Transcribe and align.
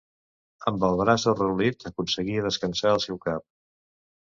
Amb 0.71 0.85
el 0.87 0.97
braç 1.01 1.25
arraulit, 1.33 1.87
aconseguia 1.91 2.49
descansar 2.49 2.97
el 2.97 3.05
seu 3.07 3.23
cap. 3.29 3.49